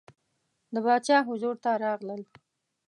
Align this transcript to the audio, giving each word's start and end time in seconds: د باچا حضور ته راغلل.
د 0.73 0.75
باچا 0.85 1.17
حضور 1.29 1.55
ته 1.63 1.71
راغلل. 1.83 2.21